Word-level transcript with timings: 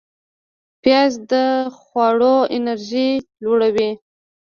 پیاز 0.81 1.13
د 1.31 1.33
خواړو 1.79 2.35
انرژی 2.55 3.09
لوړوي 3.43 3.91